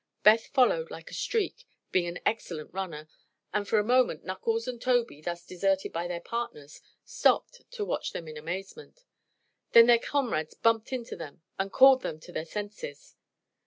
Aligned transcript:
Beth 0.23 0.47
followed 0.47 0.89
like 0.89 1.11
a 1.11 1.13
streak, 1.13 1.67
being 1.91 2.07
an 2.07 2.17
excellent 2.25 2.73
runner, 2.73 3.07
and 3.53 3.67
for 3.67 3.77
a 3.77 3.83
moment 3.83 4.23
Knuckles 4.25 4.67
and 4.67 4.81
Tobey, 4.81 5.21
thus 5.21 5.45
deserted 5.45 5.93
by 5.93 6.07
their 6.07 6.19
partners, 6.19 6.81
stopped 7.05 7.61
to 7.69 7.85
watch 7.85 8.11
them 8.11 8.27
in 8.27 8.35
amazement. 8.35 9.03
Then 9.73 9.85
their 9.85 9.99
comrades 9.99 10.55
bumped 10.55 10.91
into 10.91 11.15
them 11.15 11.43
and 11.59 11.67
recalled 11.67 12.01
them 12.01 12.19
to 12.21 12.31
their 12.31 12.45
senses. 12.45 13.15